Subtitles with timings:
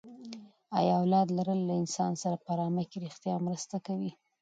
[0.77, 4.11] ایا اولاد لرل له انسان سره په ارامي کې ریښتیا مرسته کوي؟